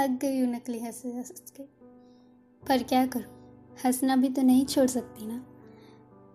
[0.00, 1.62] थक गई हूँ नकली हंस हंस के।
[2.62, 3.72] पर क्या करूँ?
[3.84, 5.44] हंसना भी तो नहीं छोड़ सकती ना।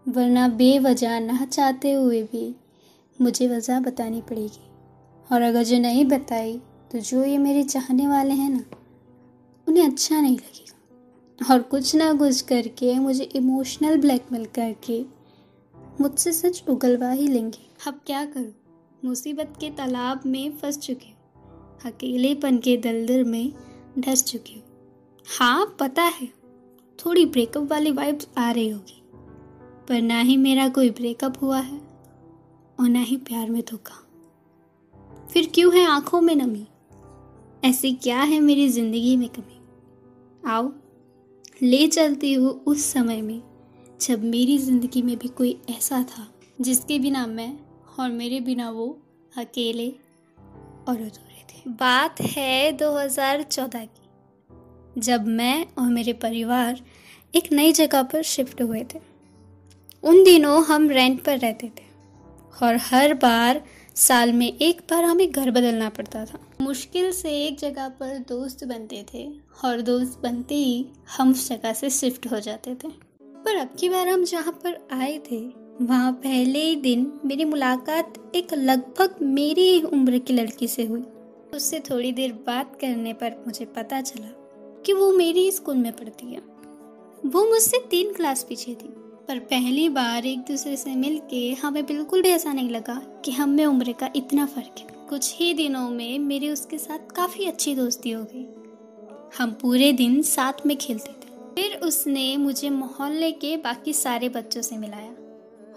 [0.08, 2.56] वरना बेवजह ना चाहते हुए भी
[3.22, 4.70] मुझे वजह बतानी पड़ेगी।
[5.32, 8.64] और अगर जो नहीं बताई तो जो ये मेरे चाहने वाले हैं ना,
[9.68, 15.06] उन्हें अच्छा नहीं लगेगा। और कुछ ना कुछ करके मुझे इमोशनल ब्लैकमेल करके
[16.02, 18.54] मुझसे सच उगलवा ही लेंगे। अब क्या करूँ?
[19.06, 21.13] मुसीबत के तालाब में फंस चुकी
[21.86, 23.54] अकेलेपन के दलदल में
[24.00, 24.64] ढस चुकी हूँ।
[25.28, 26.28] हाँ पता है,
[27.00, 29.02] थोड़ी ब्रेकअप वाली वाइब्स आ रही होगी,
[29.90, 31.80] पर ना ही मेरा कोई ब्रेकअप हुआ है
[32.80, 34.00] और ना ही प्यार में धोखा।
[35.32, 36.66] फिर क्यों है आँखों में नमी?
[37.64, 39.60] ऐसी क्या है मेरी ज़िंदगी में कमी?
[40.50, 40.72] आओ,
[41.62, 43.42] ले चलती हूँ उस समय में,
[44.02, 46.28] जब मेरी ज़िंदगी में भी कोई ऐसा था,
[46.62, 47.58] जिसके बिना मैं
[48.00, 48.88] और मेरे बिना वो
[49.38, 49.90] अकेले
[50.88, 56.82] और अधूरे। थे। बात है 2014 की, जब मैं और मेरे परिवार
[57.34, 59.00] एक नई जगह पर शिफ्ट हुए थे।
[60.04, 61.86] उन दिनों हम रेंट पर रहते थे
[62.64, 63.62] और हर बार
[63.96, 68.64] साल में एक बार हमें घर बदलना पड़ता था। मुश्किल से एक जगह पर दोस्त
[68.64, 69.28] बनते थे
[69.66, 70.86] और दोस्त बनते ही
[71.18, 72.90] हम उस जगह से शिफ्ट हो जाते थे।
[73.36, 75.40] पर अब की बार हम जहाँ पर आए थे,
[75.82, 81.04] वहाँ पहले ही दिन मेरी मुलाकात एक लगभग मेरी उम्र की लड़की से हुई।
[81.56, 84.28] उससे थोड़ी देर बात करने पर मुझे पता चला
[84.86, 86.42] कि वो मेरी स्कूल में पढ़ती है।
[87.26, 88.88] वो मुझसे तीन क्लास पीछे थी,
[89.28, 92.96] पर पहली बार एक दूसरे से मिलके हमें बिल्कुल भी ऐसा नहीं लगा
[93.26, 97.12] कि हम में उम्र का इतना फ़र्क है। कुछ ही दिनों में मेरी उसके साथ
[97.16, 98.46] काफ़ी अच्छी दोस्ती हो गई।
[99.38, 104.62] हम पूरे दिन साथ में खेलते थे। फिर उसने मुझे मोहल्ले के बाकी सारे बच्चों
[104.62, 105.16] से मिलाया,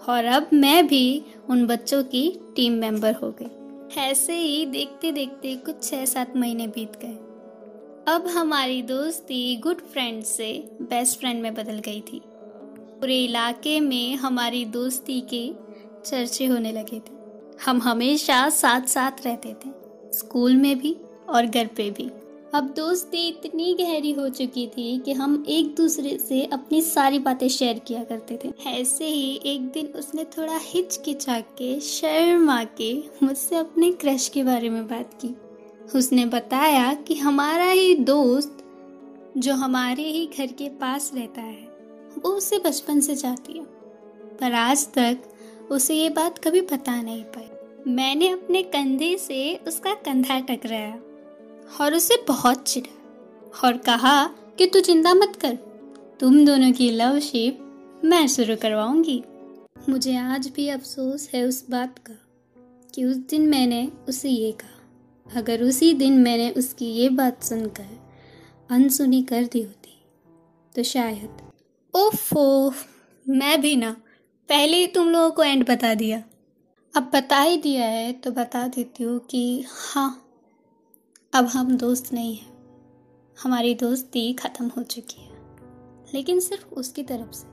[0.09, 3.49] और अब मैं भी उन बच्चों की टीम मेंबर हो गई।
[3.95, 7.17] ऐसे ही देखते देखते कुछ छः सात महीने बीत गए।
[8.07, 12.21] अब हमारी दोस्ती गुड फ्रेंड से बेस्ट फ्रेंड में बदल गई थी।
[12.99, 15.49] पूरे इलाके में हमारी दोस्ती के
[16.05, 17.15] चर्चे होने लगे थे।
[17.65, 19.69] हम हमेशा साथ साथ रहते थे,
[20.13, 20.95] स्कूल में भी
[21.29, 22.09] और घर पे भी।
[22.53, 27.47] अब दोस्ती इतनी गहरी हो चुकी थी कि हम एक दूसरे से अपनी सारी बातें
[27.47, 33.55] शेयर किया करते थे। ऐसे ही एक दिन उसने थोड़ा हिचकिचा के, शर्मा के, मुझसे
[33.55, 35.35] अपने क्रश के बारे में बात की।
[35.95, 38.57] उसने बताया कि हमारा ही दोस्त,
[39.37, 41.67] जो हमारे ही घर के पास रहता है,
[42.19, 43.63] वो उसे बचपन से चाहती है।
[44.41, 45.17] पर आज तक
[45.71, 47.45] उसे ये बात कभी पता नहीं पाई
[47.87, 51.01] मैंने अपने कंधे से उसका कंधा टकराया।
[51.81, 54.23] और उसे बहुत चिढ़ा और कहा
[54.57, 55.55] कि तू चिंता मत कर।
[56.19, 59.23] तुम दोनों की लव शिप मैं शुरू करवाऊँगी।
[59.89, 62.13] मुझे आज भी अफसोस है उस बात का
[62.95, 67.87] कि उस दिन मैंने उसे ये कहा। अगर उसी दिन मैंने उसकी ये बात सुनकर
[68.69, 69.93] अनसुनी कर दी होती
[70.75, 71.41] तो शायद
[71.93, 72.73] ओफो,
[73.25, 73.91] मैं भी ना।
[74.49, 76.23] पहले ही तुम लोगों को एंड बता दिया।
[76.93, 80.09] अब बता ही दिया है तो बता देती हूँ कि हाँ
[81.37, 82.53] अब हम दोस्त नहीं हैं।
[83.43, 85.31] हमारी दोस्ती ख़त्म हो चुकी है।
[86.13, 87.47] लेकिन सिर्फ़ उसकी तरफ़ से,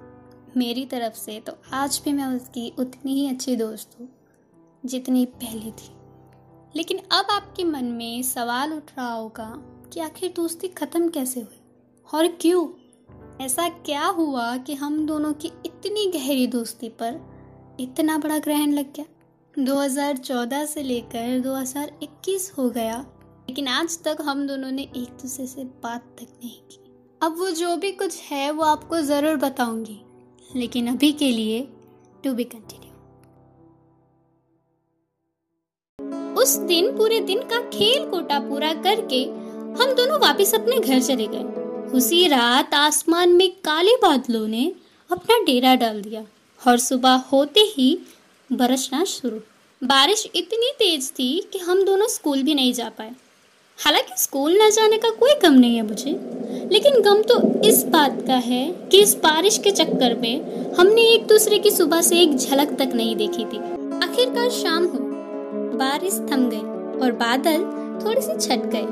[0.56, 4.08] मेरी तरफ़ से तो आज भी मैं उसकी उतनी ही अच्छी दोस्त हूँ,
[4.86, 5.92] जितनी पहले थी।
[6.76, 9.52] लेकिन अब आपके मन में सवाल उठ रहा होगा
[9.92, 11.60] कि आखिर दोस्ती ख़त्म कैसे हुई?
[12.14, 12.68] और क्यों?
[13.44, 17.20] ऐसा क्या हुआ कि हम दोनों की इतनी गहरी दोस्ती पर
[17.80, 19.06] इतना बड़ा ग्रहण लग गया?
[19.58, 23.06] 2014 से लेकर 2021 हो गया
[23.48, 26.78] लेकिन आज तक हम दोनों ने एक दूसरे से बात तक नहीं की।
[27.22, 30.00] अब वो जो भी कुछ है, वो आपको ज़रूर बताऊँगी।
[30.50, 31.60] लेकिन अभी के लिए
[32.24, 32.92] टू बी कंटिन्यू
[36.42, 39.22] उस दिन, पूरे दिन का खेल कोटा पूरा करके
[39.80, 41.44] हम दोनों वापस अपने घर चले गए।
[41.90, 44.72] उसी रात आसमान में काले बादलों ने
[45.10, 46.24] अपना डेरा डाल दिया
[46.60, 47.98] और सुबह होते ही
[48.50, 49.40] बरसना शुरू।
[49.82, 53.14] बारिश इतनी तेज थी कि हम दोनों स्कूल भी नहीं जा पाए।
[53.78, 56.10] हालाँकि स्कूल न जाने का कोई गम नहीं है मुझे,
[56.72, 57.36] लेकिन गम तो
[57.68, 62.00] इस बात का है कि इस बारिश के चक्कर में हमने एक दूसरे की सुबह
[62.00, 63.58] से एक झलक तक नहीं देखी थी।
[63.98, 64.98] आखिरकार शाम हो,
[65.78, 67.64] बारिश थम गई और बादल
[68.04, 68.86] थोड़े से छट गए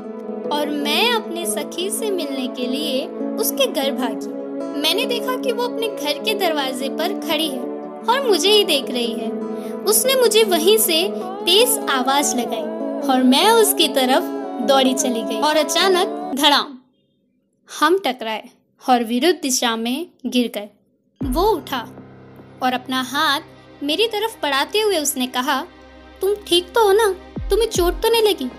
[0.49, 3.05] और मैं अपने सखी से मिलने के लिए
[3.37, 7.63] उसके घर भागी। मैंने देखा कि वो अपने घर के दरवाजे पर खड़ी है
[8.09, 9.31] और मुझे ही देख रही है।
[9.87, 11.01] उसने मुझे वहीं से
[11.45, 16.77] तेज आवाज़ लगाई और मैं उसकी तरफ़ दौड़ी चली गई। और अचानक धड़ाम।
[17.69, 18.49] हम टकराए
[18.81, 20.69] और विरुद्ध दिशा में गिर गए।
[21.21, 21.79] वो उठा
[22.63, 25.61] और अपना हाथ मेरी तरफ़ बढ़ाते हुए उसने कहा,
[26.21, 27.07] तुम ठीक तो हो ना?
[27.49, 28.49] तुम्हें चोट तो नहीं लगी?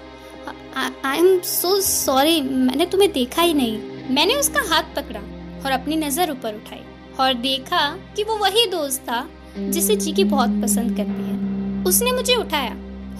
[0.76, 3.78] आई एम सो सॉरी मैंने तुम्हें देखा ही नहीं।
[4.14, 5.20] मैंने उसका हाथ पकड़ा
[5.64, 6.82] और अपनी नज़र ऊपर उठाई
[7.20, 9.26] और देखा कि वो वही दोस्त था
[9.58, 12.74] जिसे चीकी बहुत पसंद करती है। उसने मुझे उठाया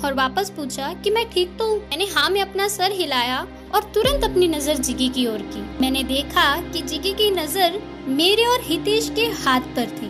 [0.05, 3.83] और वापस पूछा कि मैं ठीक तो हूँ। मैंने हाँ में अपना सर हिलाया और
[3.83, 8.59] तुरंत अपनी नज़र जिगी की ओर की। मैंने देखा कि जिगी की नज़र मेरे और
[8.63, 10.07] हितेश के हाथ पर थी।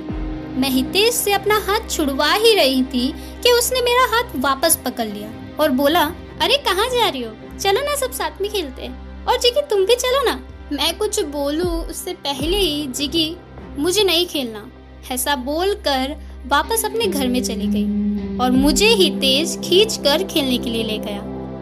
[0.61, 5.07] मैं हितेश से अपना हाथ छुड़वा ही रही थी कि उसने मेरा हाथ वापस पकड़
[5.07, 6.05] लिया और बोला,
[6.41, 7.33] अरे, कहाँ जा रही हो?
[7.61, 11.23] चलो ना सब साथ में खेलते हैं। और जिगी, तुम भी चलो ना। मैं कुछ
[11.23, 13.37] बोलूँ, उससे पहले ही जिगी,
[13.79, 14.71] मुझे नहीं खेलना।
[15.11, 16.17] ऐसा बोलकर
[16.47, 20.85] वापस अपने घर में चली गई। और मुझे ही तेज खींच कर खेलने के लिए
[20.85, 21.21] ले गया।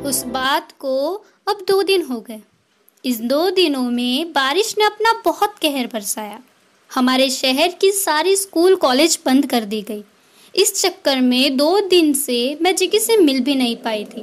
[0.08, 1.12] उस बात को
[1.48, 2.40] अब दो दिन हो गए।
[3.04, 6.40] इस दो दिनों में बारिश ने अपना बहुत कहर बरसाया।
[6.94, 10.04] हमारे शहर की सारी स्कूल कॉलेज बंद कर दी गई।
[10.56, 14.22] इस चक्कर में दो दिन से मैं जिगी से मिल भी नहीं पाई थी।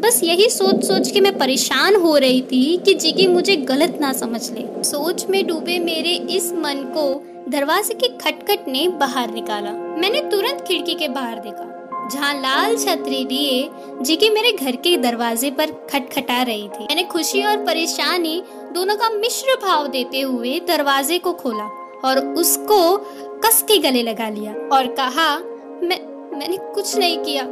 [0.00, 4.12] बस यही सोच सोच के मैं परेशान हो रही थी कि जिगी मुझे गलत ना
[4.12, 9.70] समझ ले। सोच में डूबे मेरे इस मन को दरवाजे के खटखट ने बाहर निकाला।
[10.00, 13.68] मैंने तुरंत खिड़की के बाहर देखा जहाँ लाल छतरी लिए
[14.02, 18.42] जिगी मेरे घर के दरवाजे पर खटखटा रही थी। मैंने खुशी और परेशानी
[18.72, 21.68] दोनों का मिश्र भाव देते हुए दरवाजे को खोला
[22.04, 22.96] और उसको
[23.44, 25.36] कस के गले लगा लिया और कहा
[25.82, 26.00] मैं
[26.38, 27.44] मैंने कुछ नहीं किया।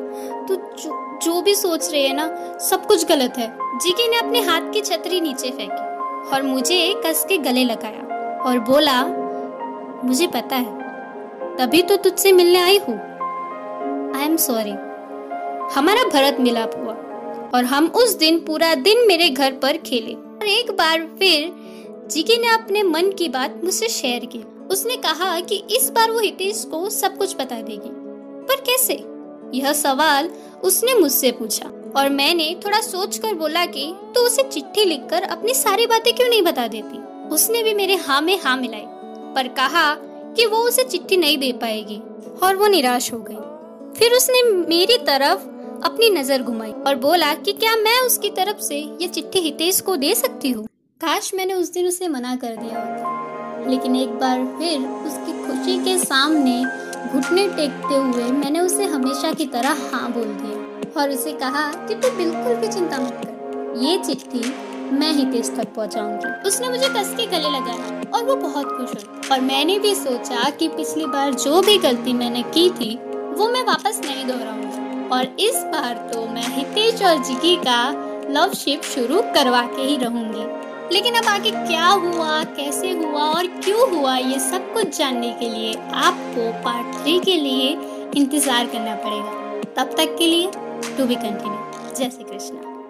[0.48, 3.48] तू जो, जो भी सोच रही है ना सब कुछ गलत है।
[3.78, 8.58] जिगी ने अपने हाथ की छतरी नीचे फेंकी और मुझे कस के गले लगाया और
[8.60, 9.02] बोला
[10.04, 10.80] मुझे पता है।
[11.56, 12.94] तभी तो तुझसे मिलने आई हूँ।
[14.16, 14.70] आई एम सॉरी
[15.74, 16.94] हमारा भरत मिलाप हुआ
[17.54, 21.52] और हम उस दिन पूरा दिन मेरे घर पर खेले। और एक बार फिर
[22.08, 26.20] जिकी ने अपने मन की बात मुझसे शेयर की। उसने कहा कि इस बार वो
[26.20, 27.90] हितेश को सब कुछ बता देगी।
[28.48, 28.94] पर कैसे?
[29.54, 30.30] यह सवाल
[30.64, 35.54] उसने मुझसे पूछा और मैंने थोड़ा सोच कर बोला कि तो उसे चिट्ठी लिखकर अपनी
[35.54, 36.98] सारी बातें क्यों नहीं बता देती?
[37.34, 38.86] उसने भी मेरे हाँ में हाँ मिलाई।
[39.34, 39.94] पर कहा
[40.36, 42.00] कि वो उसे चिट्ठी नहीं दे पाएगी
[42.42, 45.40] और वो निराश हो गई। फिर उसने मेरी तरफ़
[45.84, 49.96] अपनी नज़र घुमाई और बोला कि क्या मैं उसकी तरफ़ से ये चिट्ठी हितेश को
[49.96, 50.66] दे सकती हूँ?
[51.00, 55.78] काश मैंने उस दिन उसे मना कर दिया होता। लेकिन एक बार फिर उसकी खुशी
[55.84, 56.62] के सामने
[57.12, 61.94] घुटने टेकते हुए मैंने उसे हमेशा की तरह हाँ बोल दिया और उसे कहा कि
[61.94, 64.42] तू बिल्कुल भी चिंता मत कर। ये चिट्ठी
[64.92, 68.90] मैं ही तेज तक पहुंचाऊँगी। उसने मुझे कस के गले लगाया और वो बहुत खुश
[68.94, 72.94] हुई। और मैंने भी सोचा कि पिछली बार जो भी गलती मैंने की थी,
[73.36, 77.80] वो मैं वापस नहीं दोहराऊँगी। और इस बार तो मैं हितेश और जिकी का
[78.30, 80.44] लव शिप शुरू करवा के ही रहूँगी।
[80.94, 85.48] लेकिन अब आगे क्या हुआ, कैसे हुआ और क्यों हुआ, ये सब कुछ जानने के
[85.48, 87.70] लिए आपको पार्ट थ्री के लिए
[88.16, 90.50] इंतज़ार करना पड़ेगा। तब तक के लिए
[90.96, 92.81] टू बी कंटिन्यू जय श्री कृष्णा।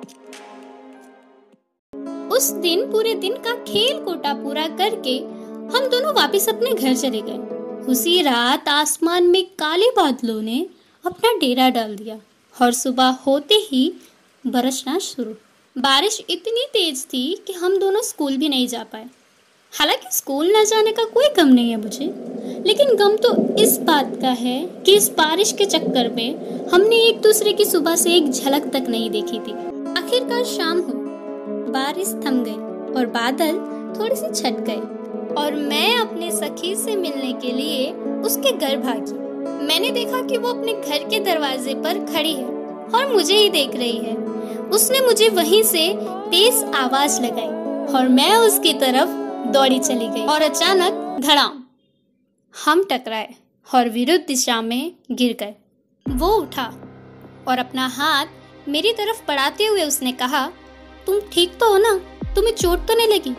[2.42, 5.16] उस दिन पूरे दिन का खेल कोटा पूरा करके
[5.72, 7.36] हम दोनों वापस अपने घर चले गए।
[7.86, 10.58] उसी रात आसमान में काले बादलों ने
[11.04, 12.18] अपना डेरा डाल दिया
[12.54, 13.82] और सुबह होते ही
[14.44, 15.34] बरसना शुरू।
[15.76, 19.04] बारिश इतनी तेज थी कि हम दोनों स्कूल भी नहीं जा पाए।
[19.72, 22.06] हालाँकि स्कूल न जाने का कोई गम नहीं है मुझे,
[22.66, 27.20] लेकिन गम तो इस बात का है कि इस बारिश के चक्कर में हमने एक
[27.20, 29.54] दूसरे की सुबह से एक झलक तक नहीं देखी थी।
[29.98, 31.01] आखिरकार शाम हो
[31.72, 32.58] बारिश थम गई
[32.92, 33.58] और बादल
[33.98, 34.80] थोड़ी सी छट गए।
[35.34, 39.20] और मैं अपने सखी से मिलने के लिए उसके घर भागी।
[39.66, 42.46] मैंने देखा कि वो अपने घर के दरवाजे पर खड़ी है
[42.88, 44.16] और मुझे ही देख रही है।
[44.70, 45.88] उसने मुझे वहीं से
[46.30, 49.08] तेज आवाज़ लगाई और मैं उसकी तरफ़
[49.52, 51.62] दौड़ी चली गई और अचानक धड़ाम।
[52.54, 53.34] हम टकराए
[53.66, 55.54] और विरुद्ध दिशा में गिर गए।
[56.06, 56.72] वो उठा
[57.48, 60.50] और अपना हाथ मेरी तरफ़ बढ़ाते हुए उसने कहा
[61.06, 61.92] तुम ठीक तो हो ना?
[62.34, 63.34] तुम्हें चोट तो नहीं लगी?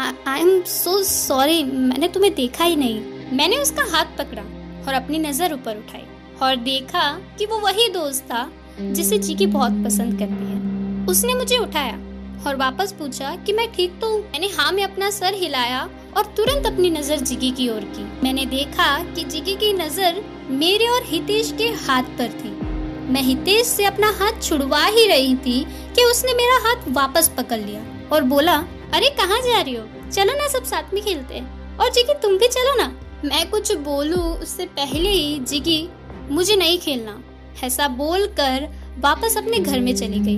[0.00, 3.00] आई एम सो सॉरी मैंने तुम्हें देखा ही नहीं।
[3.32, 4.42] मैंने उसका हाथ पकड़ा
[4.86, 6.04] और अपनी नज़र ऊपर उठाई
[6.42, 8.50] और देखा कि वो वही दोस्त था
[8.82, 11.98] जिसे चीकी बहुत पसंद करती है। उसने मुझे उठाया
[12.46, 14.20] और वापस पूछा कि मैं ठीक तो हूँ?
[14.22, 15.82] मैंने हाँ में अपना सर हिलाया
[16.16, 20.22] और तुरंत अपनी नज़र जिगी की ओर की। मैंने देखा कि जिगी की नज़र
[20.52, 22.49] मेरे और हितेश के हाथ पर थी।
[23.10, 27.60] मैं हितेश से अपना हाथ छुड़वा ही रही थी कि उसने मेरा हाथ वापस पकड़
[27.60, 28.56] लिया और बोला,
[28.94, 29.86] अरे, कहाँ जा रही हो?
[30.12, 33.72] चलो ना, सब साथ में खेलते हैं। और जिगी तुम भी चलो ना। मैं कुछ
[33.72, 35.88] बोलूँ, उससे पहले ही जिगी
[36.30, 37.24] मुझे नहीं खेलना।
[37.64, 40.36] ऐसा बोलकर वापस अपने घर में चली गई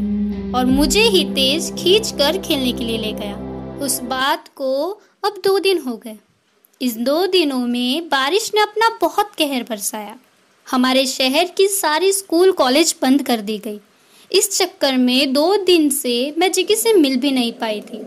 [0.53, 3.37] और मुझे ही तेज खींच कर खेलने के लिए ले गया।
[3.85, 4.91] उस बात को
[5.25, 6.17] अब दो दिन हो गए।
[6.83, 10.17] इस दो दिनों में बारिश ने अपना बहुत कहर बरसाया।
[10.67, 13.81] हमारे शहर की सारी स्कूल कॉलेज बंद कर दी गई।
[14.31, 17.99] इस चक्कर में दो दिन से मैं जिकी से मिल भी नहीं पाई थी।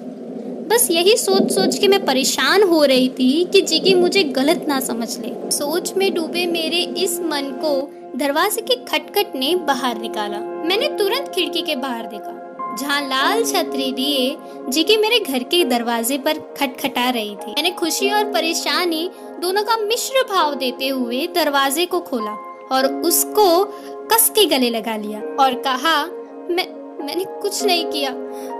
[0.69, 4.79] बस यही सोच सोच के मैं परेशान हो रही थी कि जिगी मुझे गलत ना
[4.79, 7.73] समझ ले। सोच में डूबे मेरे इस मन को
[8.15, 12.31] दरवाजे के खटखट ने बाहर निकाला। मैंने तुरंत खिड़की के बाहर देखा,
[12.79, 14.35] जहाँ लाल छतरी लिए
[14.69, 19.09] जिगी मेरे घर के दरवाजे पर खटखटा रही थी। मैंने खुशी और परेशानी
[19.41, 22.35] दोनों का मिश्र भाव देते हुए दरवाजे को खोला।
[22.71, 23.63] और उसको
[24.11, 26.01] कस के गले लगा लिया और कहा
[26.49, 26.67] मैं
[27.05, 28.11] मैंने कुछ नहीं किया।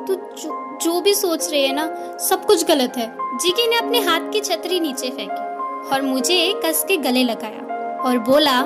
[0.08, 3.08] तो जो, जो भी सोच रहे हैं ना सब कुछ गलत है।
[3.38, 8.18] जिगी ने अपने हाथ की छतरी नीचे फेंकी और मुझे कस के गले लगाया और
[8.20, 8.62] बोला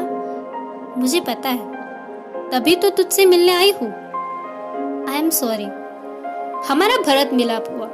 [0.97, 3.89] मुझे पता है तभी तो तुझसे मिलने आई हूँ।
[5.09, 5.65] आई एम सॉरी
[6.67, 7.87] हमारा भरत मिलाप हुआ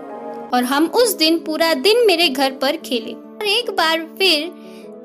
[0.54, 4.52] और हम उस दिन पूरा दिन मेरे घर पर खेले। और एक बार फिर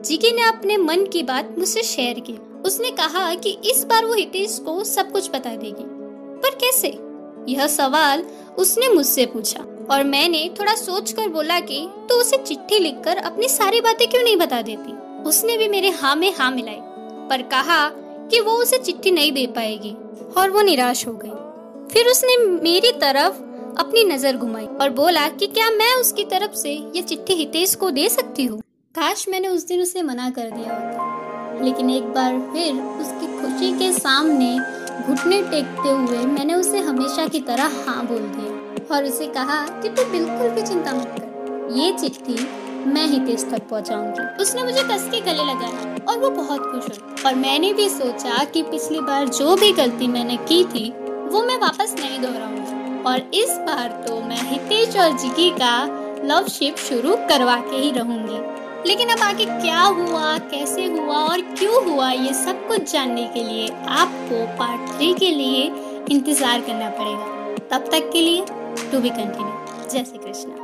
[0.05, 2.33] जीके ने अपने मन की बात मुझसे शेयर की।
[2.65, 5.85] उसने कहा कि इस बार वो हितेश को सब कुछ बता देगी।
[6.43, 6.89] पर कैसे?
[7.49, 8.25] यह सवाल
[8.59, 11.79] उसने मुझसे पूछा। और मैंने थोड़ा सोच कर बोला कि
[12.09, 14.93] तो उसे चिट्ठी लिखकर अपनी सारी बातें क्यों नहीं बता देती?
[15.23, 16.79] उसने भी मेरे हाँ में हाँ मिलाई।
[17.29, 17.89] पर कहा
[18.31, 19.95] कि वो उसे चिट्ठी नहीं दे पाएगी
[20.37, 23.41] और वो निराश हो गई। फिर उसने मेरी तरफ़
[23.81, 27.91] अपनी नज़र घुमाई और बोला कि क्या मैं उसकी तरफ़ से ये चिट्ठी हितेश को
[27.91, 28.61] दे सकती हूँ?
[28.95, 33.73] काश मैंने उस दिन उसे मना कर दिया होता। लेकिन एक बार फिर उसकी खुशी
[33.79, 34.59] के सामने
[35.07, 39.89] घुटने टेकते हुए मैंने उसे हमेशा की तरह हाँ बोल दिया और उसे कहा कि
[39.89, 42.39] तू तो बिल्कुल भी चिंता मत कर। ये चिट्ठी
[42.87, 47.23] मैं हितेश तक पहुंचाऊँगी। उसने मुझे कस के गले लगाया और वो बहुत खुश हुई।
[47.27, 50.89] और मैंने भी सोचा कि पिछली बार जो भी गलती मैंने की थी,
[51.31, 55.77] वो मैं वापस नहीं दोहराऊँगी। और इस बार तो मैं हितेश और जिकी का
[56.25, 61.41] लव शिप शुरू करवा के ही रहूँगी। लेकिन अब आगे क्या हुआ, कैसे हुआ और
[61.59, 63.69] क्यों हुआ, ये सब कुछ जानने के लिए
[63.99, 65.63] आपको पार्ट थ्री के लिए
[66.11, 68.45] इंतज़ार करना पड़ेगा। तब तक के लिए
[68.91, 70.60] टू बी कंटिन्यू जय श्री कृष्णा।